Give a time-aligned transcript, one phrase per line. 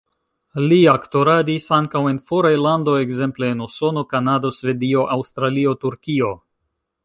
[0.69, 6.35] Li aktoradis ankaŭ en foraj landoj, ekzemple en Usono, Kanado, Svedio, Aŭstralio, Turkio.